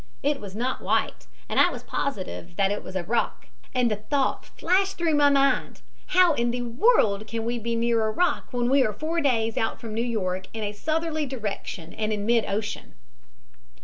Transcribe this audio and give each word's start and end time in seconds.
It 0.23 0.41
was 0.41 0.55
not 0.55 0.81
white, 0.81 1.27
and 1.47 1.59
I 1.59 1.69
was 1.69 1.83
positive 1.83 2.55
that 2.55 2.71
it 2.71 2.81
was 2.83 2.95
a 2.95 3.03
rock, 3.03 3.49
and 3.71 3.91
the 3.91 3.97
thought 3.97 4.45
flashed 4.57 4.97
through 4.97 5.13
my 5.13 5.29
mind, 5.29 5.81
how 6.07 6.33
in 6.33 6.49
the 6.49 6.63
world 6.63 7.27
can 7.27 7.45
we 7.45 7.59
be 7.59 7.75
near 7.75 8.07
a 8.07 8.11
rock 8.11 8.47
when 8.49 8.67
we 8.67 8.83
are 8.83 8.93
four 8.93 9.21
days 9.21 9.57
out 9.57 9.79
from 9.79 9.93
New 9.93 10.01
York 10.01 10.47
in 10.53 10.63
a 10.63 10.71
southerly 10.73 11.27
direction 11.27 11.93
and 11.93 12.11
in 12.11 12.25
mid 12.25 12.45
ocean. 12.47 12.95